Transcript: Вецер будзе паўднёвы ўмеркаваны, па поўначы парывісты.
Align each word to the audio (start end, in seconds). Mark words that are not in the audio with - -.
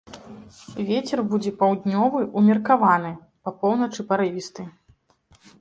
Вецер 0.87 1.21
будзе 1.33 1.51
паўднёвы 1.59 2.19
ўмеркаваны, 2.41 3.13
па 3.47 3.55
поўначы 3.61 4.09
парывісты. 4.11 4.69